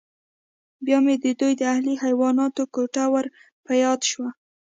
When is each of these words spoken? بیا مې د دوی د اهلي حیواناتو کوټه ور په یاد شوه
بیا 0.85 0.97
مې 1.05 1.15
د 1.23 1.25
دوی 1.39 1.53
د 1.57 1.61
اهلي 1.73 1.95
حیواناتو 2.03 2.63
کوټه 2.73 3.05
ور 3.13 3.25
په 3.65 3.71
یاد 3.83 3.99
شوه 4.11 4.29